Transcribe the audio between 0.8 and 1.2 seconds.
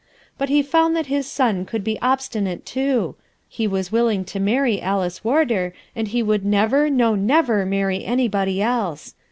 that